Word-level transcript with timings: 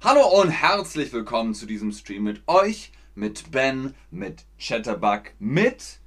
Hallo 0.00 0.40
und 0.40 0.50
herzlich 0.50 1.12
willkommen 1.12 1.54
zu 1.54 1.66
diesem 1.66 1.92
Stream 1.92 2.24
mit 2.24 2.42
euch, 2.48 2.92
mit 3.14 3.50
Ben, 3.50 3.94
mit 4.10 4.44
Chatterbug, 4.58 5.32
mit 5.38 6.00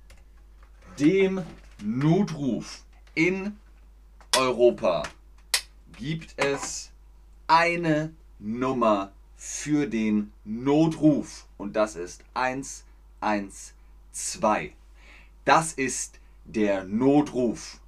dem 1.00 1.44
Notruf 1.82 2.84
in 3.14 3.58
Europa. 4.38 5.04
Gibt 5.98 6.34
es 6.38 6.92
eine 7.48 8.14
Nummer 8.40 9.12
für 9.38 9.88
den 9.88 10.32
Notruf 10.44 11.48
und 11.58 11.76
das 11.76 11.96
ist 11.96 12.24
112. 12.34 14.72
Das 15.46 15.74
ist 15.74 16.20
der 16.46 16.84
Notruf. 16.84 17.80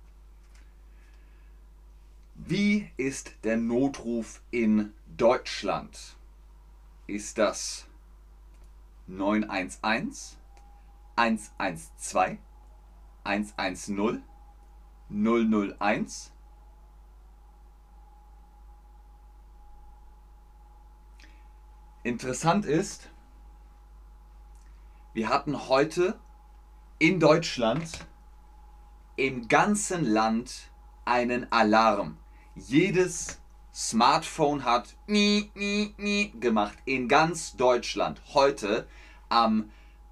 Wie 2.49 2.89
ist 2.95 3.33
der 3.43 3.57
Notruf 3.57 4.41
in 4.51 4.93
Deutschland? 5.17 6.15
Ist 7.05 7.37
das 7.37 7.87
911, 9.07 10.37
112, 11.17 12.37
110, 13.25 14.23
001? 15.09 16.31
Interessant 22.03 22.65
ist, 22.65 23.09
wir 25.13 25.27
hatten 25.27 25.67
heute 25.67 26.17
in 26.97 27.19
Deutschland 27.19 28.07
im 29.17 29.49
ganzen 29.49 30.05
Land 30.05 30.69
einen 31.03 31.51
Alarm. 31.51 32.17
Jedes 32.59 33.39
Smartphone 33.71 34.65
hat 34.65 34.95
mi, 35.05 35.51
mi, 35.53 35.93
mi 35.97 36.33
gemacht 36.39 36.77
in 36.85 37.07
ganz 37.07 37.55
Deutschland. 37.55 38.19
Heute 38.33 38.87
am 39.29 39.69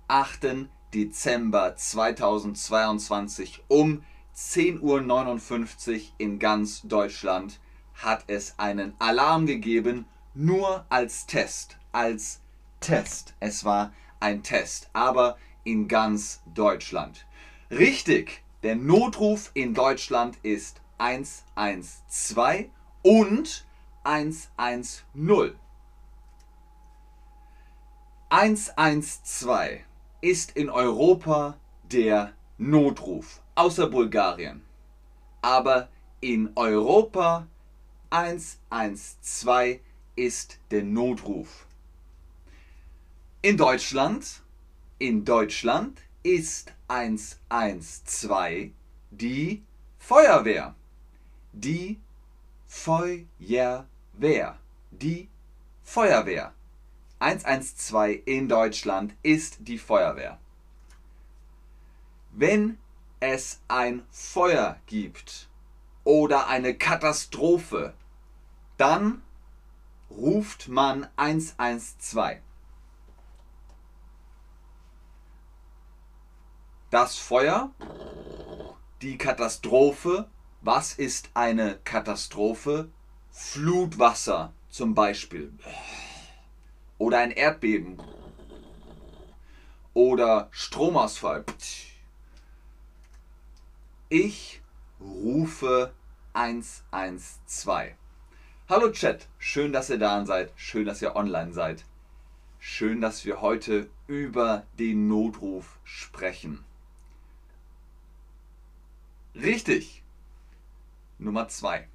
8. 0.07 0.67
Dezember 0.93 1.75
2022 1.75 3.63
um 3.67 4.03
10.59 4.35 5.91
Uhr 5.91 5.99
in 6.19 6.37
ganz 6.37 6.83
Deutschland 6.83 7.59
hat 7.95 8.25
es 8.27 8.59
einen 8.59 8.93
Alarm 8.99 9.47
gegeben, 9.47 10.05
nur 10.35 10.85
als 10.89 11.25
Test. 11.25 11.77
Als 11.93 12.41
Test. 12.79 13.33
Es 13.39 13.65
war 13.65 13.91
ein 14.19 14.43
Test, 14.43 14.91
aber 14.93 15.37
in 15.63 15.87
ganz 15.87 16.43
Deutschland. 16.53 17.25
Richtig, 17.71 18.43
der 18.61 18.75
Notruf 18.75 19.49
in 19.55 19.73
Deutschland 19.73 20.37
ist 20.43 20.81
112 20.97 22.69
und 23.01 23.65
110. 24.03 25.55
112 28.29 29.81
ist 30.21 30.51
in 30.57 30.69
Europa 30.69 31.57
der 31.83 32.33
Notruf, 32.57 33.41
außer 33.55 33.87
Bulgarien. 33.87 34.63
Aber 35.41 35.89
in 36.21 36.51
Europa 36.55 37.47
112 38.09 39.79
ist 40.15 40.59
der 40.71 40.83
Notruf. 40.83 41.67
In 43.41 43.57
Deutschland, 43.57 44.41
in 44.97 45.23
Deutschland 45.25 46.01
ist 46.23 46.73
112 46.87 48.71
die 49.11 49.63
Feuerwehr. 49.99 50.73
Die 51.57 52.01
Feuerwehr. 52.67 53.87
Die 54.91 55.29
Feuerwehr. 55.83 56.53
112 57.19 58.23
in 58.25 58.49
Deutschland 58.49 59.15
ist 59.23 59.59
die 59.59 59.77
Feuerwehr. 59.77 60.37
Wenn 62.31 62.77
es 63.21 63.61
ein 63.69 64.05
Feuer 64.11 64.77
gibt 64.85 65.47
oder 66.03 66.47
eine 66.47 66.75
Katastrophe, 66.75 67.93
dann 68.75 69.23
ruft 70.09 70.67
man 70.67 71.07
112. 71.15 72.41
Das 76.89 77.17
Feuer, 77.17 77.71
die 79.01 79.17
Katastrophe. 79.17 80.27
Was 80.67 80.93
ist 80.93 81.29
eine 81.35 81.77
Katastrophe? 81.83 82.89
Flutwasser 83.29 84.51
zum 84.71 84.95
Beispiel. 84.95 85.53
Oder 86.97 87.19
ein 87.19 87.29
Erdbeben. 87.29 88.01
Oder 89.93 90.47
Stromausfall. 90.49 91.45
Ich 94.09 94.63
rufe 94.99 95.93
112. 96.33 97.93
Hallo 98.67 98.91
Chat, 98.91 99.27
schön, 99.37 99.71
dass 99.71 99.91
ihr 99.91 99.99
da 99.99 100.25
seid, 100.25 100.51
schön, 100.55 100.85
dass 100.85 100.99
ihr 100.99 101.15
online 101.15 101.53
seid. 101.53 101.85
Schön, 102.57 103.01
dass 103.01 103.23
wir 103.23 103.39
heute 103.39 103.87
über 104.07 104.65
den 104.79 105.07
Notruf 105.07 105.77
sprechen. 105.83 106.65
Richtig. 109.35 110.01
Nummer 111.17 111.47
2. 111.47 111.87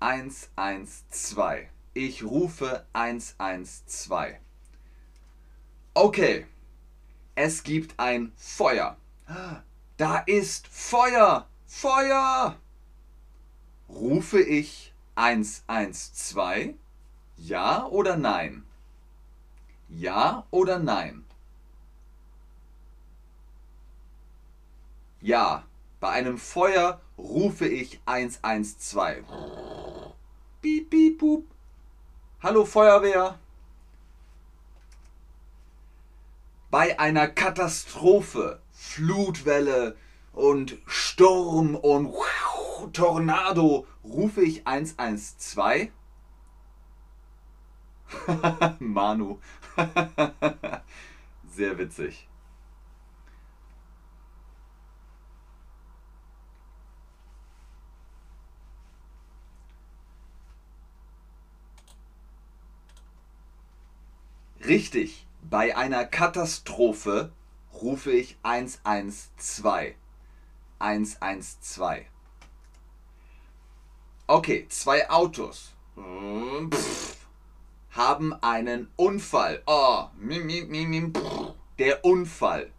112. 0.00 1.68
Ich 1.92 2.24
rufe 2.24 2.86
112. 2.94 4.36
Okay. 5.92 6.46
Es 7.34 7.62
gibt 7.62 7.98
ein 7.98 8.32
Feuer. 8.36 8.96
Da 9.98 10.18
ist 10.20 10.66
Feuer. 10.68 11.46
Feuer. 11.66 12.56
Rufe 13.88 14.40
ich 14.40 14.94
112? 15.14 16.74
Ja 17.36 17.84
oder 17.86 18.16
nein? 18.16 18.64
Ja 19.88 20.46
oder 20.50 20.78
nein? 20.78 21.24
Ja. 25.20 25.64
Bei 26.00 26.10
einem 26.10 26.38
Feuer 26.38 27.00
rufe 27.18 27.66
ich 27.66 28.00
112. 28.06 29.24
Piep, 30.62 30.90
piep, 30.90 31.18
pup. 31.18 31.44
Hallo 32.42 32.64
Feuerwehr. 32.64 33.38
Bei 36.70 36.98
einer 36.98 37.28
Katastrophe, 37.28 38.60
Flutwelle 38.72 39.96
und 40.32 40.76
Sturm 40.86 41.74
und 41.74 42.12
Tornado 42.92 43.86
rufe 44.04 44.42
ich 44.42 44.66
112. 44.66 45.90
Manu. 48.78 49.38
Sehr 51.48 51.78
witzig. 51.78 52.28
Richtig, 64.66 65.26
bei 65.42 65.76
einer 65.76 66.04
Katastrophe 66.04 67.30
rufe 67.72 68.10
ich 68.10 68.36
112. 68.42 69.94
112. 70.80 72.06
Okay, 74.26 74.66
zwei 74.68 75.08
Autos 75.08 75.72
Pff, 75.96 77.16
haben 77.90 78.34
einen 78.42 78.90
Unfall. 78.96 79.62
Oh, 79.66 80.08
der 81.78 82.04
Unfall. 82.04 82.72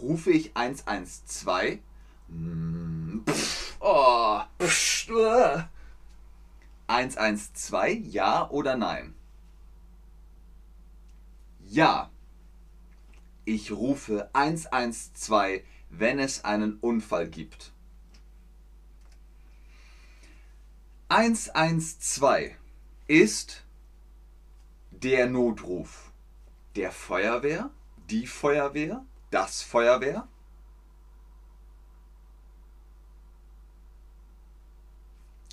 Rufe 0.00 0.30
ich 0.30 0.56
112? 0.56 1.80
Pff, 3.26 3.76
oh, 3.80 4.40
112, 6.86 8.06
ja 8.06 8.48
oder 8.48 8.76
nein? 8.76 9.14
Ja. 11.72 12.10
Ich 13.46 13.72
rufe 13.72 14.28
112, 14.34 15.64
wenn 15.88 16.18
es 16.18 16.44
einen 16.44 16.76
Unfall 16.80 17.30
gibt. 17.30 17.72
112 21.08 22.52
ist 23.06 23.64
der 24.90 25.30
Notruf 25.30 26.12
der 26.76 26.92
Feuerwehr, 26.92 27.70
die 28.10 28.26
Feuerwehr, 28.26 29.02
das 29.30 29.62
Feuerwehr. 29.62 30.28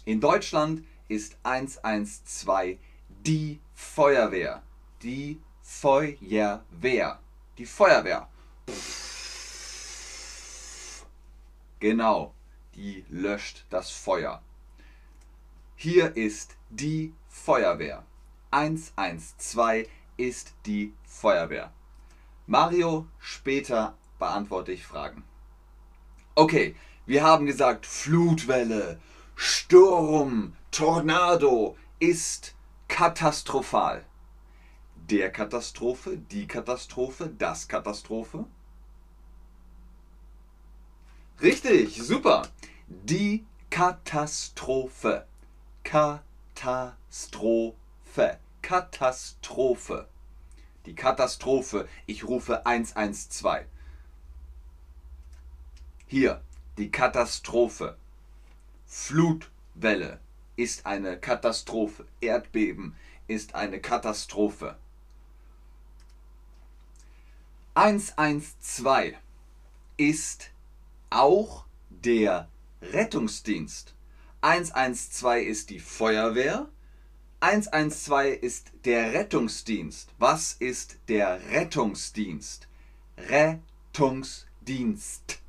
In 0.04 0.20
Deutschland 0.20 0.86
ist 1.08 1.38
112 1.44 2.78
die 3.08 3.62
Feuerwehr. 3.74 4.62
Die 5.02 5.40
Feuerwehr. 5.70 7.20
Die 7.58 7.66
Feuerwehr. 7.66 8.28
Genau, 11.80 12.34
die 12.76 13.06
löscht 13.08 13.64
das 13.70 13.90
Feuer. 13.90 14.42
Hier 15.78 16.18
ist 16.18 16.58
die 16.70 17.14
Feuerwehr. 17.30 18.04
112 18.52 19.88
ist 20.18 20.54
die 20.66 20.94
Feuerwehr. 21.06 21.72
Mario, 22.46 23.08
später 23.20 23.96
beantworte 24.18 24.74
ich 24.74 24.86
Fragen. 24.86 25.24
Okay, 26.36 26.76
wir 27.06 27.24
haben 27.24 27.46
gesagt, 27.46 27.86
Flutwelle, 27.86 29.00
Sturm, 29.36 30.58
Tornado 30.72 31.78
ist 32.00 32.56
katastrophal. 32.90 34.04
Der 35.10 35.32
Katastrophe, 35.32 36.18
die 36.18 36.46
Katastrophe, 36.46 37.34
das 37.36 37.68
Katastrophe. 37.68 38.46
Richtig, 41.42 42.00
super. 42.00 42.48
Die 42.88 43.44
Katastrophe. 43.72 45.26
Katastrophe. 45.84 47.76
Katastrophe. 48.62 50.08
Die 50.86 50.94
Katastrophe. 50.94 51.90
Ich 52.06 52.28
rufe 52.28 52.68
112. 52.68 53.66
Hier, 56.06 56.44
die 56.78 56.92
Katastrophe. 56.92 57.98
Flutwelle 58.86 60.20
ist 60.56 60.86
eine 60.86 61.18
Katastrophe. 61.18 62.06
Erdbeben 62.22 62.96
ist 63.28 63.56
eine 63.56 63.80
Katastrophe. 63.80 64.78
112 67.80 69.16
ist 69.96 70.52
auch 71.10 71.64
der 71.90 72.50
Rettungsdienst. 72.82 73.96
112 74.42 75.48
ist 75.48 75.70
die 75.70 75.80
Feuerwehr. 75.80 76.68
112 77.40 78.44
ist 78.44 78.74
der 78.84 79.14
Rettungsdienst. 79.14 80.10
Was 80.18 80.58
ist 80.60 80.98
der 81.08 81.42
Rettungsdienst? 81.52 82.68
Rettungsdienst. 83.18 85.40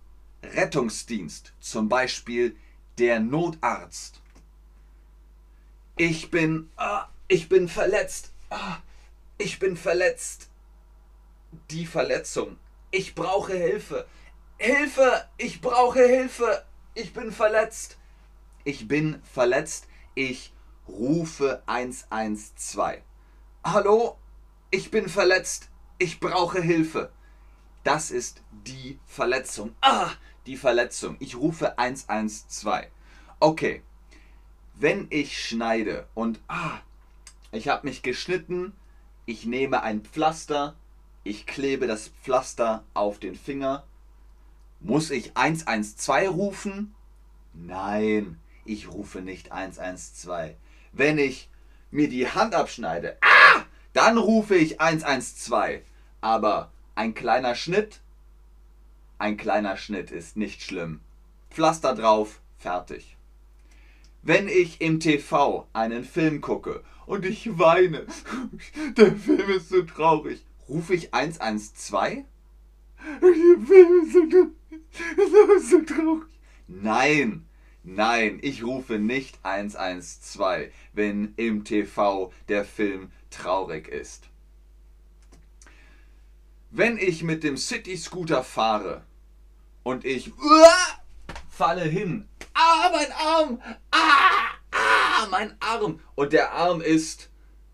Rettungsdienst. 0.44 1.52
Zum 1.58 1.88
Beispiel 1.88 2.54
der 2.98 3.18
Notarzt. 3.18 4.20
Ich 5.96 6.30
bin, 6.30 6.70
ah, 6.76 7.08
ich 7.26 7.48
bin 7.48 7.68
verletzt. 7.68 8.30
Ah, 8.50 8.76
ich 9.36 9.58
bin 9.58 9.76
verletzt. 9.76 10.49
Die 11.70 11.86
Verletzung. 11.86 12.58
Ich 12.90 13.14
brauche 13.14 13.54
Hilfe. 13.54 14.06
Hilfe, 14.58 15.24
ich 15.36 15.60
brauche 15.60 16.04
Hilfe. 16.06 16.64
Ich 16.94 17.12
bin 17.12 17.32
verletzt. 17.32 17.98
Ich 18.64 18.88
bin 18.88 19.22
verletzt. 19.22 19.86
Ich 20.14 20.52
rufe 20.88 21.62
112. 21.66 23.02
Hallo, 23.64 24.18
ich 24.70 24.90
bin 24.90 25.08
verletzt. 25.08 25.68
Ich 25.98 26.20
brauche 26.20 26.60
Hilfe. 26.60 27.10
Das 27.84 28.10
ist 28.10 28.42
die 28.50 28.98
Verletzung. 29.06 29.74
Ah, 29.80 30.10
die 30.46 30.56
Verletzung. 30.56 31.16
Ich 31.20 31.36
rufe 31.36 31.78
112. 31.78 32.88
Okay. 33.38 33.82
Wenn 34.74 35.06
ich 35.10 35.44
schneide 35.44 36.08
und 36.14 36.40
ah, 36.48 36.80
ich 37.52 37.68
habe 37.68 37.86
mich 37.86 38.02
geschnitten, 38.02 38.74
ich 39.26 39.44
nehme 39.44 39.82
ein 39.82 40.02
Pflaster, 40.02 40.74
ich 41.24 41.46
klebe 41.46 41.86
das 41.86 42.08
Pflaster 42.08 42.84
auf 42.94 43.18
den 43.18 43.34
Finger 43.34 43.84
muss 44.80 45.10
ich 45.10 45.36
112 45.36 46.30
rufen? 46.30 46.94
Nein, 47.52 48.38
ich 48.64 48.90
rufe 48.90 49.20
nicht 49.20 49.52
112. 49.52 50.56
Wenn 50.92 51.18
ich 51.18 51.48
mir 51.90 52.08
die 52.08 52.28
Hand 52.28 52.54
abschneide, 52.54 53.18
ah, 53.20 53.62
dann 53.92 54.16
rufe 54.18 54.56
ich 54.56 54.80
112. 54.80 55.82
Aber 56.22 56.72
ein 56.94 57.14
kleiner 57.14 57.54
Schnitt, 57.54 58.00
ein 59.18 59.36
kleiner 59.36 59.76
Schnitt 59.76 60.10
ist 60.10 60.36
nicht 60.36 60.62
schlimm. 60.62 61.00
Pflaster 61.50 61.94
drauf, 61.94 62.40
fertig. 62.58 63.16
Wenn 64.22 64.48
ich 64.48 64.80
im 64.80 65.00
TV 65.00 65.66
einen 65.72 66.04
Film 66.04 66.40
gucke 66.40 66.82
und 67.06 67.24
ich 67.24 67.58
weine, 67.58 68.06
der 68.96 69.16
Film 69.16 69.50
ist 69.50 69.70
so 69.70 69.82
traurig, 69.82 70.44
rufe 70.70 70.94
ich 70.94 71.12
112? 71.12 72.24
Der 73.20 73.66
Film 73.66 74.02
ist 74.02 74.12
so 74.12 74.26
traurig. 74.26 74.50
Das 75.16 75.70
so 75.70 75.80
traurig. 75.82 76.26
Nein, 76.68 77.46
nein, 77.82 78.38
ich 78.42 78.62
rufe 78.64 78.98
nicht 78.98 79.38
112, 79.42 80.72
wenn 80.92 81.34
im 81.36 81.64
TV 81.64 82.32
der 82.48 82.64
Film 82.64 83.10
traurig 83.30 83.88
ist. 83.88 84.28
Wenn 86.70 86.98
ich 86.98 87.24
mit 87.24 87.42
dem 87.42 87.56
City 87.56 87.96
Scooter 87.96 88.44
fahre 88.44 89.02
und 89.82 90.04
ich 90.04 90.32
falle 91.48 91.82
hin, 91.82 92.28
ah, 92.54 92.90
mein 92.92 93.12
Arm, 93.12 93.62
ah, 93.90 94.54
ah, 94.70 95.26
mein 95.30 95.56
Arm 95.60 96.00
und 96.14 96.32
der 96.32 96.52
Arm 96.52 96.80
ist 96.80 97.28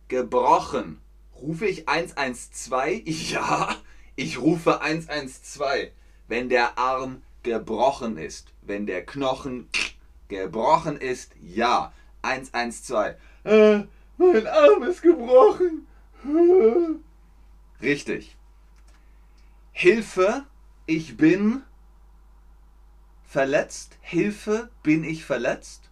gebrochen, 0.08 1.00
rufe 1.40 1.66
ich 1.66 1.88
112? 1.88 3.02
Ja, 3.06 3.76
ich 4.16 4.40
rufe 4.40 4.80
112 4.80 5.92
wenn 6.28 6.48
der 6.48 6.78
Arm 6.78 7.22
gebrochen 7.42 8.16
ist. 8.16 8.52
Wenn 8.62 8.86
der 8.86 9.04
Knochen 9.04 9.68
gebrochen 10.28 10.96
ist, 10.96 11.32
ja. 11.40 11.92
112. 12.22 13.16
Äh, 13.44 13.84
mein 14.16 14.46
Arm 14.46 14.82
ist 14.82 15.02
gebrochen. 15.02 15.86
Richtig. 17.80 18.36
Hilfe, 19.70 20.44
ich 20.86 21.16
bin 21.16 21.62
verletzt. 23.24 23.98
Hilfe, 24.00 24.70
bin 24.82 25.04
ich 25.04 25.24
verletzt. 25.24 25.88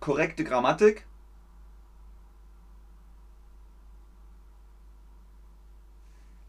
Korrekte 0.00 0.42
Grammatik. 0.42 1.06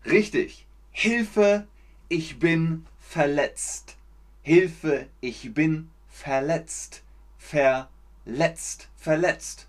Richtig. 0.05 0.65
Hilfe, 0.91 1.67
ich 2.09 2.39
bin 2.39 2.85
verletzt. 2.99 3.97
Hilfe, 4.41 5.07
ich 5.21 5.53
bin 5.53 5.89
verletzt. 6.07 7.03
Verletzt, 7.37 8.89
verletzt. 8.95 9.67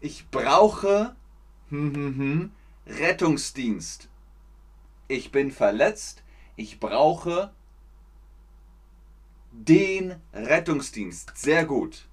Ich 0.00 0.28
brauche 0.30 1.16
hm, 1.70 1.94
hm, 1.94 2.16
hm, 2.16 2.52
Rettungsdienst. 2.86 4.08
Ich 5.08 5.32
bin 5.32 5.50
verletzt. 5.50 6.22
Ich 6.56 6.80
brauche 6.80 7.52
den 9.52 10.16
Rettungsdienst. 10.32 11.32
Sehr 11.36 11.64
gut. 11.64 12.06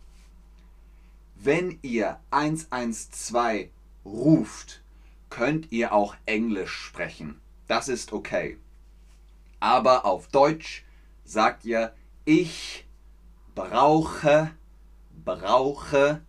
Wenn 1.35 1.79
ihr 1.81 2.19
112 2.31 3.69
ruft, 4.05 4.82
könnt 5.37 5.71
ihr 5.71 5.93
auch 5.93 6.15
Englisch 6.25 6.73
sprechen. 6.73 7.39
Das 7.67 7.87
ist 7.89 8.13
okay 8.13 8.57
aber 9.63 10.03
auf 10.03 10.27
Deutsch 10.27 10.83
sagt 11.23 11.63
ihr, 11.63 11.95
ich 12.25 12.85
brauche, 13.55 14.51
brauche 15.23 16.21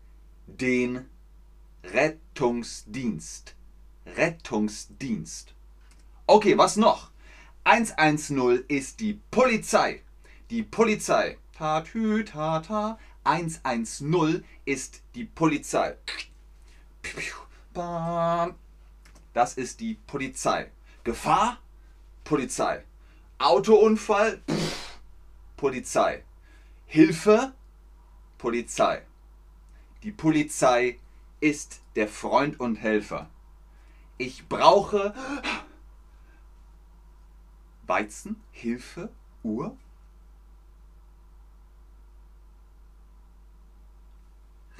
den 0.46 1.06
Rettungsdienst. 1.82 3.56
Rettungsdienst. 4.06 5.52
Okay, 6.28 6.56
was 6.56 6.76
noch? 6.76 7.10
110 7.64 8.66
ist 8.68 9.00
die 9.00 9.18
Polizei. 9.32 10.02
Die 10.50 10.62
Polizei. 10.62 11.36
Ta 11.58 11.80
tü 11.80 12.24
ta 12.24 12.60
ta. 12.60 13.00
110 13.24 14.44
ist 14.64 15.02
die 15.16 15.24
Polizei. 15.24 15.96
Das 19.34 19.54
ist 19.54 19.80
die 19.80 19.94
Polizei. 20.06 20.70
Gefahr? 21.02 21.58
Polizei. 22.22 22.84
Autounfall, 23.38 24.40
Pff, 24.48 25.00
Polizei. 25.56 26.24
Hilfe, 26.86 27.52
Polizei. 28.38 29.02
Die 30.04 30.12
Polizei 30.12 30.98
ist 31.40 31.82
der 31.96 32.08
Freund 32.08 32.60
und 32.60 32.76
Helfer. 32.76 33.28
Ich 34.16 34.48
brauche 34.48 35.12
Weizen, 37.82 38.40
Hilfe, 38.52 39.10
Uhr. 39.42 39.76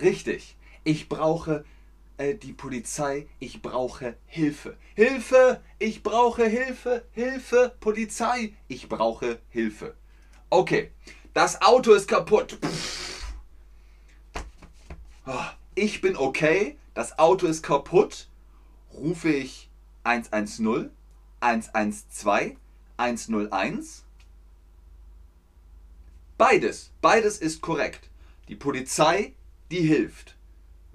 Richtig. 0.00 0.56
Ich 0.84 1.08
brauche 1.08 1.64
äh, 2.16 2.34
die 2.34 2.52
Polizei. 2.52 3.28
Ich 3.38 3.62
brauche 3.62 4.16
Hilfe. 4.26 4.76
Hilfe! 4.94 5.60
Ich 5.78 6.02
brauche 6.02 6.46
Hilfe. 6.46 7.04
Hilfe! 7.12 7.74
Polizei! 7.80 8.54
Ich 8.68 8.88
brauche 8.88 9.40
Hilfe. 9.50 9.94
Okay. 10.50 10.90
Das 11.32 11.62
Auto 11.62 11.92
ist 11.92 12.06
kaputt. 12.06 12.58
Oh, 15.26 15.32
ich 15.74 16.00
bin 16.00 16.16
okay. 16.16 16.78
Das 16.94 17.18
Auto 17.18 17.46
ist 17.46 17.62
kaputt. 17.62 18.28
Rufe 18.92 19.30
ich 19.30 19.68
110, 20.04 20.90
112, 21.40 22.56
101? 22.96 24.04
Beides. 26.38 26.92
Beides 27.00 27.38
ist 27.38 27.60
korrekt. 27.60 28.10
Die 28.48 28.54
Polizei, 28.54 29.32
die 29.70 29.80
hilft. 29.80 30.33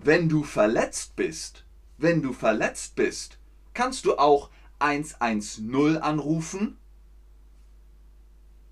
Wenn 0.02 0.30
du 0.30 0.44
verletzt 0.44 1.18
bist, 1.18 1.66
wenn 1.98 2.22
du 2.22 2.32
verletzt 2.32 2.96
bist, 2.96 3.38
kannst 3.74 4.06
du 4.06 4.18
auch 4.18 4.50
110 4.80 5.98
anrufen 5.98 6.78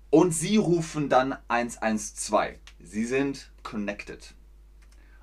und 0.08 0.32
sie 0.32 0.56
rufen 0.56 1.10
dann 1.10 1.36
112. 1.48 2.58
Sie 2.80 3.04
sind 3.04 3.50
connected. 3.62 4.34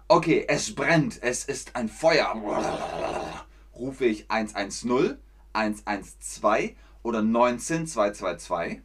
Okay, 0.08 0.46
es 0.48 0.76
brennt, 0.76 1.24
es 1.24 1.46
ist 1.46 1.76
ein 1.76 1.90
Feuer. 1.90 2.36
Rufe 3.74 4.06
ich 4.06 4.30
110, 4.30 5.18
112 5.54 6.74
oder 7.02 7.24
19222? 7.24 8.84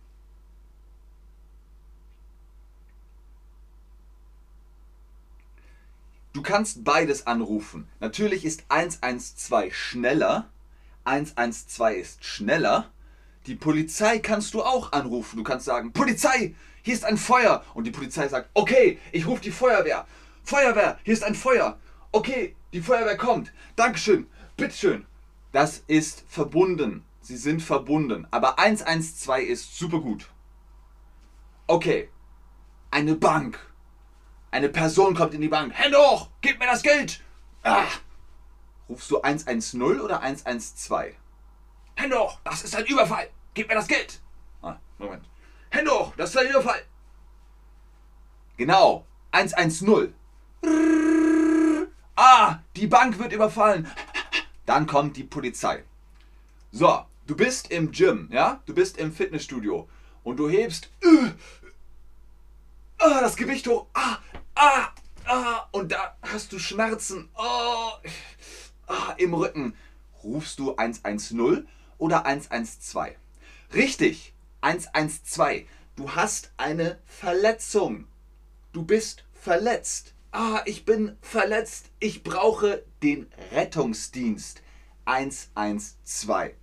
Du 6.33 6.43
kannst 6.43 6.85
beides 6.85 7.27
anrufen. 7.27 7.89
Natürlich 7.99 8.45
ist 8.45 8.65
112 8.69 9.75
schneller. 9.75 10.49
112 11.05 11.99
ist 11.99 12.25
schneller. 12.25 12.91
Die 13.47 13.57
Polizei 13.57 14.19
kannst 14.19 14.55
du 14.55 14.63
auch 14.63 14.93
anrufen. 14.93 15.37
Du 15.37 15.43
kannst 15.43 15.65
sagen, 15.65 15.93
Polizei, 15.93 16.55
hier 16.83 16.95
ist 16.95 17.05
ein 17.05 17.17
Feuer. 17.17 17.65
Und 17.75 17.85
die 17.85 17.91
Polizei 17.91 18.29
sagt, 18.29 18.49
okay, 18.55 18.99
ich 19.11 19.27
rufe 19.27 19.43
die 19.43 19.51
Feuerwehr. 19.51 20.07
Feuerwehr, 20.45 20.99
hier 21.03 21.15
ist 21.15 21.25
ein 21.25 21.35
Feuer. 21.35 21.79
Okay, 22.13 22.55
die 22.73 22.81
Feuerwehr 22.81 23.17
kommt. 23.17 23.53
Dankeschön, 23.77 24.27
bitteschön. 24.57 25.07
Das 25.53 25.83
ist 25.89 26.25
verbunden. 26.29 27.05
Sie 27.21 27.37
sind 27.37 27.61
verbunden. 27.61 28.27
Aber 28.31 28.59
112 28.59 29.49
ist 29.49 29.77
super 29.77 30.01
gut. 30.01 30.29
Okay, 31.67 32.09
eine 32.91 33.15
Bank 33.15 33.59
eine 34.51 34.69
Person 34.69 35.15
kommt 35.15 35.35
in 35.35 35.41
die 35.41 35.49
Bank. 35.49 35.73
Hände 35.75 35.99
hoch! 35.99 36.29
Gib 36.41 36.59
mir 36.59 36.67
das 36.67 36.83
Geld! 36.83 37.21
Ah. 37.63 37.85
Rufst 38.89 39.11
du 39.11 39.21
110 39.21 39.83
oder 40.01 40.21
112? 40.21 41.15
Hände 41.95 42.19
hoch! 42.19 42.39
Das 42.45 42.63
ist 42.63 42.75
ein 42.75 42.87
Überfall! 42.87 43.29
Gib 43.55 43.69
mir 43.69 43.75
das 43.75 43.89
Geld! 43.89 44.21
Ah, 44.63 44.77
Moment. 44.99 45.25
Hände 45.71 45.91
hoch! 45.91 46.13
Das 46.17 46.31
ist 46.31 46.39
ein 46.39 46.49
Überfall! 46.49 46.83
Genau. 48.57 49.07
110. 49.31 50.15
Ah, 52.17 52.59
die 52.77 52.87
Bank 52.87 53.19
wird 53.19 53.33
überfallen. 53.33 53.91
Dann 54.67 54.87
kommt 54.87 55.17
die 55.17 55.25
Polizei. 55.25 55.85
So, 56.71 57.07
du 57.27 57.35
bist 57.35 57.71
im 57.71 57.93
Gym, 57.93 58.29
ja? 58.31 58.61
Du 58.67 58.75
bist 58.75 58.99
im 58.99 59.13
Fitnessstudio 59.13 59.89
und 60.23 60.37
du 60.37 60.49
hebst 60.49 60.91
uh, 61.03 61.31
ah, 63.01 63.21
das 63.21 63.37
Gewicht 63.37 63.67
hoch. 63.67 63.87
Ah, 63.95 64.19
ah, 64.55 64.89
ah, 65.25 65.67
und 65.73 65.93
da 65.93 66.17
hast 66.23 66.53
du 66.53 66.59
Schmerzen 66.59 67.29
oh, 67.37 67.91
ah, 68.87 69.15
im 69.17 69.35
Rücken. 69.35 69.75
Rufst 70.23 70.59
du 70.59 70.77
110 70.77 71.67
oder 71.99 72.27
112? 72.27 73.17
Richtig, 73.73 74.35
112. 74.61 75.67
Du 75.97 76.15
hast 76.15 76.53
eine 76.57 76.99
Verletzung. 77.07 78.07
Du 78.73 78.85
bist 78.85 79.25
verletzt. 79.33 80.15
Ah, 80.33 80.63
ich 80.67 80.85
bin 80.85 81.17
verletzt. 81.21 81.91
Ich 81.99 82.23
brauche 82.23 82.85
den 83.03 83.31
Rettungsdienst. 83.53 84.63
112. 85.07 86.55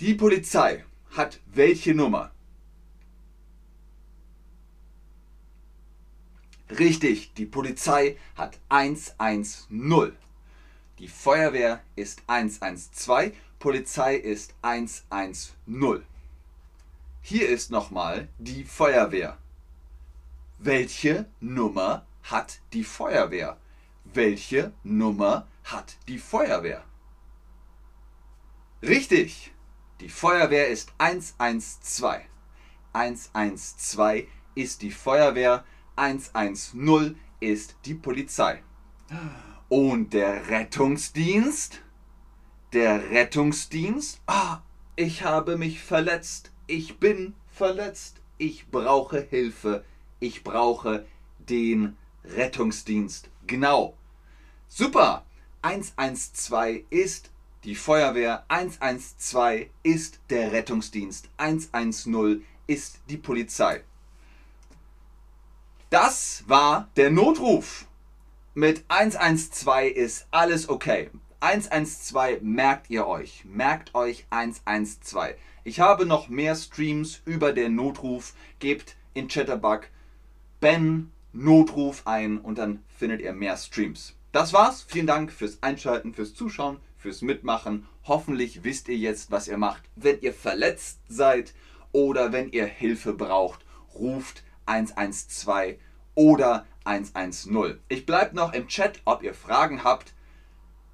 Die 0.00 0.14
Polizei 0.14 0.84
hat 1.10 1.40
welche 1.46 1.94
Nummer? 1.94 2.33
Richtig, 6.70 7.34
die 7.34 7.46
Polizei 7.46 8.16
hat 8.36 8.58
110. 8.68 10.16
Die 10.98 11.08
Feuerwehr 11.08 11.82
ist 11.96 12.22
112, 12.26 13.34
Polizei 13.58 14.16
ist 14.16 14.54
110. 14.62 16.04
Hier 17.20 17.48
ist 17.48 17.70
nochmal 17.70 18.28
die 18.38 18.64
Feuerwehr. 18.64 19.38
Welche 20.58 21.26
Nummer 21.40 22.06
hat 22.22 22.60
die 22.72 22.84
Feuerwehr? 22.84 23.58
Welche 24.04 24.72
Nummer 24.82 25.46
hat 25.64 25.96
die 26.08 26.18
Feuerwehr? 26.18 26.84
Richtig, 28.82 29.52
die 30.00 30.08
Feuerwehr 30.08 30.68
ist 30.68 30.92
112. 30.98 32.22
112 32.92 34.26
ist 34.54 34.82
die 34.82 34.90
Feuerwehr. 34.90 35.64
110 35.96 37.16
ist 37.40 37.76
die 37.84 37.94
Polizei. 37.94 38.62
Und 39.68 40.12
der 40.12 40.48
Rettungsdienst? 40.48 41.80
Der 42.72 43.10
Rettungsdienst? 43.10 44.20
Ah, 44.26 44.62
ich 44.96 45.22
habe 45.22 45.56
mich 45.56 45.80
verletzt. 45.80 46.52
Ich 46.66 46.98
bin 46.98 47.34
verletzt. 47.48 48.20
Ich 48.38 48.68
brauche 48.68 49.20
Hilfe. 49.20 49.84
Ich 50.20 50.42
brauche 50.42 51.06
den 51.38 51.96
Rettungsdienst. 52.24 53.30
Genau. 53.46 53.96
Super. 54.68 55.24
112 55.62 56.84
ist 56.90 57.30
die 57.64 57.74
Feuerwehr. 57.74 58.44
112 58.48 59.68
ist 59.82 60.20
der 60.30 60.52
Rettungsdienst. 60.52 61.30
110 61.36 62.44
ist 62.66 63.00
die 63.08 63.16
Polizei. 63.16 63.82
Das 65.90 66.44
war 66.46 66.88
der 66.96 67.10
Notruf. 67.10 67.86
Mit 68.54 68.84
112 68.88 69.94
ist 69.94 70.26
alles 70.30 70.68
okay. 70.68 71.10
112 71.40 72.40
merkt 72.42 72.90
ihr 72.90 73.06
euch. 73.06 73.44
Merkt 73.44 73.94
euch 73.94 74.26
112. 74.30 75.36
Ich 75.64 75.80
habe 75.80 76.06
noch 76.06 76.28
mehr 76.28 76.56
Streams 76.56 77.20
über 77.24 77.52
den 77.52 77.74
Notruf. 77.74 78.34
Gebt 78.58 78.96
in 79.12 79.28
Chatterbug 79.28 79.88
Ben 80.60 81.10
Notruf 81.32 82.06
ein 82.06 82.38
und 82.38 82.58
dann 82.58 82.82
findet 82.88 83.20
ihr 83.20 83.32
mehr 83.32 83.56
Streams. 83.56 84.14
Das 84.32 84.52
war's. 84.52 84.84
Vielen 84.88 85.06
Dank 85.06 85.30
fürs 85.32 85.62
Einschalten, 85.62 86.14
fürs 86.14 86.34
Zuschauen, 86.34 86.78
fürs 86.96 87.22
Mitmachen. 87.22 87.86
Hoffentlich 88.04 88.64
wisst 88.64 88.88
ihr 88.88 88.96
jetzt, 88.96 89.30
was 89.30 89.48
ihr 89.48 89.58
macht. 89.58 89.82
Wenn 89.96 90.20
ihr 90.20 90.32
verletzt 90.32 91.00
seid 91.08 91.54
oder 91.92 92.32
wenn 92.32 92.50
ihr 92.50 92.66
Hilfe 92.66 93.12
braucht, 93.12 93.64
ruft 93.94 94.42
112 94.66 95.78
oder 96.14 96.66
110. 96.84 97.80
Ich 97.88 98.06
bleibe 98.06 98.36
noch 98.36 98.52
im 98.52 98.68
Chat, 98.68 99.00
ob 99.04 99.22
ihr 99.22 99.34
Fragen 99.34 99.84
habt. 99.84 100.14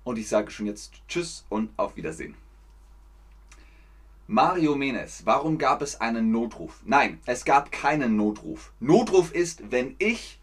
Und 0.05 0.19
ich 0.19 0.29
sage 0.29 0.51
schon 0.51 0.67
jetzt 0.67 0.93
Tschüss 1.09 1.45
und 1.49 1.71
auf 1.77 1.97
Wiedersehen. 1.97 2.35
Mario 4.27 4.77
Menes, 4.77 5.27
warum 5.27 5.59
gab 5.59 5.83
es 5.83 6.01
einen 6.01 6.31
Notruf? 6.31 6.81
Nein, 6.85 7.21
es 7.27 7.45
gab 7.45 7.73
keinen 7.73 8.17
Notruf. 8.17 8.73
Notruf 8.79 9.33
ist, 9.33 9.73
wenn 9.73 9.97
ich 9.99 10.39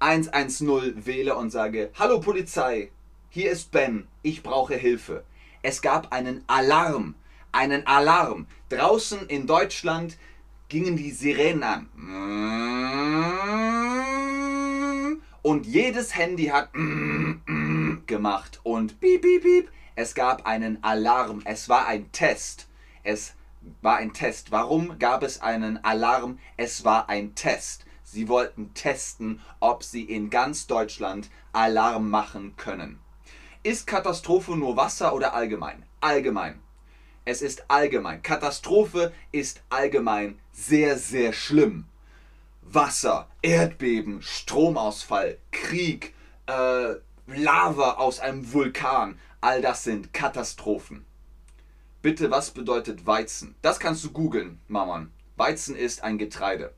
110 0.00 1.06
wähle 1.06 1.34
und 1.34 1.50
sage, 1.50 1.90
hallo 1.98 2.20
Polizei, 2.20 2.90
hier 3.30 3.50
ist 3.50 3.70
Ben, 3.70 4.06
ich 4.22 4.42
brauche 4.42 4.74
Hilfe. 4.74 5.24
Es 5.62 5.80
gab 5.82 6.12
einen 6.12 6.44
Alarm, 6.46 7.14
einen 7.52 7.86
Alarm. 7.86 8.46
Draußen 8.68 9.26
in 9.28 9.46
Deutschland 9.46 10.18
gingen 10.70 10.96
die 10.96 11.10
Sirenen 11.10 11.62
an. 11.62 11.88
Und 15.42 15.66
jedes 15.66 16.16
Handy 16.16 16.46
hat 16.46 16.70
gemacht 18.06 18.60
und 18.62 19.00
piep, 19.00 19.20
piep, 19.22 19.42
piep. 19.42 19.70
Es 19.96 20.14
gab 20.14 20.46
einen 20.46 20.82
Alarm. 20.82 21.42
Es 21.44 21.68
war 21.68 21.86
ein 21.86 22.10
Test. 22.12 22.68
Es 23.02 23.34
war 23.82 23.96
ein 23.96 24.14
Test. 24.14 24.52
Warum 24.52 24.98
gab 24.98 25.22
es 25.22 25.42
einen 25.42 25.84
Alarm? 25.84 26.38
Es 26.56 26.84
war 26.84 27.10
ein 27.10 27.34
Test. 27.34 27.84
Sie 28.04 28.28
wollten 28.28 28.72
testen, 28.74 29.40
ob 29.60 29.84
sie 29.84 30.02
in 30.02 30.30
ganz 30.30 30.66
Deutschland 30.66 31.30
Alarm 31.52 32.10
machen 32.10 32.54
können. 32.56 32.98
Ist 33.62 33.86
Katastrophe 33.86 34.56
nur 34.56 34.76
Wasser 34.76 35.14
oder 35.14 35.34
allgemein? 35.34 35.84
Allgemein. 36.00 36.60
Es 37.24 37.42
ist 37.42 37.64
allgemein. 37.68 38.22
Katastrophe 38.22 39.12
ist 39.30 39.62
allgemein 39.68 40.38
sehr, 40.66 40.98
sehr 40.98 41.32
schlimm. 41.32 41.86
Wasser, 42.62 43.28
Erdbeben, 43.42 44.22
Stromausfall, 44.22 45.38
Krieg, 45.50 46.14
äh, 46.46 46.94
Lava 47.26 47.92
aus 47.94 48.20
einem 48.20 48.52
Vulkan. 48.52 49.18
All 49.40 49.62
das 49.62 49.84
sind 49.84 50.12
Katastrophen. 50.12 51.04
Bitte, 52.02 52.30
was 52.30 52.50
bedeutet 52.50 53.06
Weizen? 53.06 53.54
Das 53.62 53.80
kannst 53.80 54.04
du 54.04 54.10
googeln, 54.10 54.60
Maman. 54.68 55.10
Weizen 55.36 55.74
ist 55.74 56.02
ein 56.02 56.18
Getreide. 56.18 56.72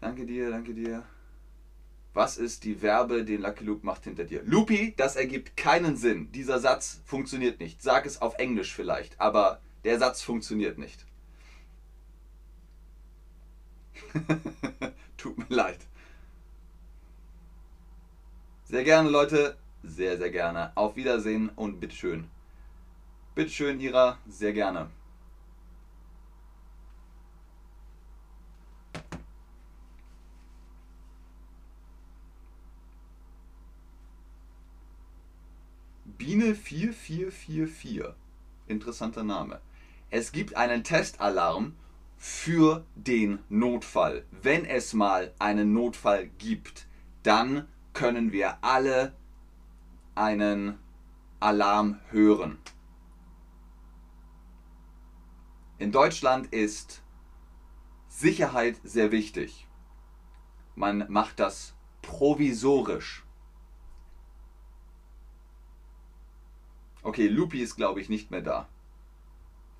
Danke 0.00 0.26
dir, 0.26 0.50
danke 0.50 0.74
dir. 0.74 1.04
Was 2.12 2.36
ist 2.36 2.64
die 2.64 2.76
Verbe, 2.76 3.24
den 3.24 3.40
Lucky 3.40 3.64
Luke 3.64 3.84
macht 3.84 4.04
hinter 4.04 4.24
dir? 4.24 4.42
Lupi, 4.44 4.94
das 4.96 5.16
ergibt 5.16 5.56
keinen 5.56 5.96
Sinn. 5.96 6.30
Dieser 6.30 6.60
Satz 6.60 7.00
funktioniert 7.04 7.58
nicht. 7.58 7.82
Sag 7.82 8.06
es 8.06 8.22
auf 8.22 8.38
Englisch 8.38 8.72
vielleicht, 8.72 9.20
aber 9.20 9.60
der 9.82 9.98
Satz 9.98 10.22
funktioniert 10.22 10.78
nicht. 10.78 11.04
Tut 15.16 15.38
mir 15.38 15.54
leid. 15.54 15.78
Sehr 18.64 18.84
gerne, 18.84 19.08
Leute. 19.08 19.56
Sehr, 19.82 20.16
sehr 20.16 20.30
gerne. 20.30 20.72
Auf 20.76 20.96
Wiedersehen 20.96 21.50
und 21.50 21.80
bitteschön. 21.80 22.28
Bitteschön, 23.34 23.80
Ira. 23.80 24.18
Sehr 24.26 24.52
gerne. 24.52 24.88
Biene 36.04 36.54
4444. 36.54 38.14
Interessanter 38.66 39.24
Name. 39.24 39.60
Es 40.10 40.32
gibt 40.32 40.56
einen 40.56 40.82
Testalarm 40.82 41.74
für 42.16 42.84
den 42.94 43.38
Notfall. 43.48 44.24
Wenn 44.30 44.64
es 44.64 44.94
mal 44.94 45.34
einen 45.38 45.72
Notfall 45.72 46.28
gibt, 46.38 46.86
dann 47.22 47.68
können 47.92 48.32
wir 48.32 48.62
alle 48.62 49.14
einen 50.14 50.78
Alarm 51.40 52.00
hören. 52.10 52.58
In 55.78 55.92
Deutschland 55.92 56.46
ist 56.52 57.02
Sicherheit 58.08 58.80
sehr 58.84 59.10
wichtig. 59.10 59.66
Man 60.76 61.06
macht 61.08 61.40
das 61.40 61.74
provisorisch. 62.00 63.24
Okay, 67.02 67.28
Lupi 67.28 67.60
ist 67.60 67.76
glaube 67.76 68.00
ich 68.00 68.08
nicht 68.08 68.30
mehr 68.30 68.40
da. 68.40 68.68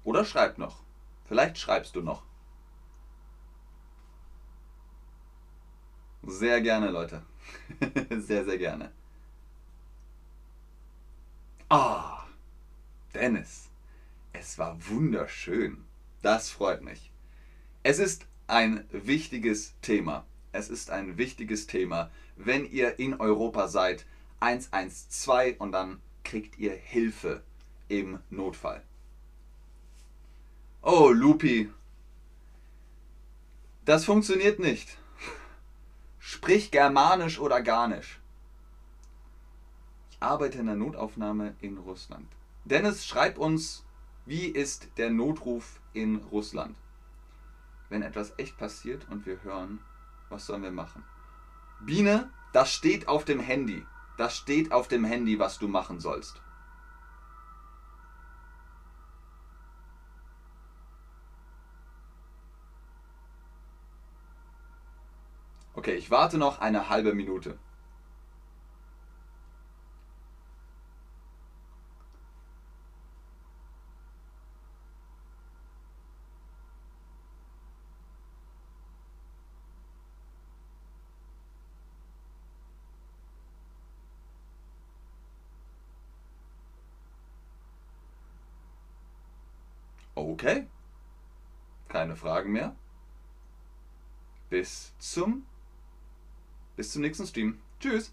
Oder 0.05 0.25
schreibt 0.25 0.59
noch. 0.59 0.84
Vielleicht 1.27 1.59
schreibst 1.59 1.97
du 1.97 2.03
noch. 2.03 2.23
Sehr 6.23 6.61
gerne, 6.61 6.91
Leute. 6.91 7.23
sehr, 8.11 8.45
sehr 8.45 8.59
gerne. 8.59 8.93
Ah, 11.69 12.25
Dennis. 13.15 13.69
Es 14.33 14.59
war 14.59 14.77
wunderschön. 14.89 15.85
Das 16.23 16.51
freut 16.51 16.83
mich. 16.83 17.11
Es 17.83 17.99
ist 17.99 18.27
ein 18.47 18.85
wichtiges 18.91 19.75
Thema. 19.81 20.25
Es 20.53 20.71
ist 20.71 20.91
ein 20.91 21.19
wichtiges 21.19 21.67
Thema. 21.67 22.11
Wenn 22.37 22.65
ihr 22.71 22.99
in 22.99 23.15
Europa 23.21 23.69
seid, 23.69 24.07
112 24.41 25.61
und 25.61 25.73
dann 25.73 26.01
kriegt 26.23 26.59
ihr 26.59 26.75
Hilfe 26.75 27.43
im 27.89 28.19
Notfall. 28.31 28.83
Oh, 30.87 31.09
Lupi. 31.09 31.73
Das 33.87 34.05
funktioniert 34.05 34.59
nicht. 34.59 34.99
Sprich 36.19 36.71
Germanisch 36.71 37.39
oder 37.39 37.63
Garnisch. 37.63 38.21
Ich 40.11 40.19
arbeite 40.21 40.59
in 40.59 40.67
der 40.67 40.75
Notaufnahme 40.75 41.55
in 41.63 41.79
Russland. 41.79 42.29
Dennis, 42.67 43.07
schreib 43.07 43.39
uns, 43.39 43.87
wie 44.27 44.45
ist 44.45 44.89
der 44.99 45.09
Notruf 45.09 45.81
in 45.95 46.17
Russland? 46.17 46.77
Wenn 47.89 48.03
etwas 48.03 48.35
echt 48.37 48.59
passiert 48.59 49.07
und 49.09 49.25
wir 49.25 49.43
hören, 49.43 49.79
was 50.29 50.45
sollen 50.45 50.65
wir 50.65 50.71
machen? 50.71 51.03
Biene, 51.81 52.29
das 52.53 52.71
steht 52.71 53.09
auf 53.09 53.25
dem 53.25 53.41
Handy. 53.41 53.87
Das 54.19 54.37
steht 54.37 54.71
auf 54.71 54.87
dem 54.89 55.05
Handy, 55.05 55.39
was 55.39 55.59
du 55.59 55.67
machen 55.67 55.99
sollst. 55.99 56.43
Okay, 65.85 65.97
ich 65.97 66.11
warte 66.11 66.39
noch 66.39 66.61
eine 66.63 66.89
halbe 66.89 67.13
Minute. 67.13 67.59
Okay. 90.15 90.67
Keine 91.89 92.17
Fragen 92.17 92.53
mehr. 92.53 92.75
Bis 94.49 94.95
zum 94.99 95.45
bis 96.77 96.93
zum 96.93 97.03
nächsten 97.03 97.27
Stream. 97.27 97.59
Tschüss. 97.81 98.13